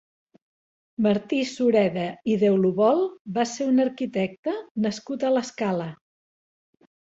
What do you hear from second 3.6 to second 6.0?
un arquitecte nascut a l'Escala.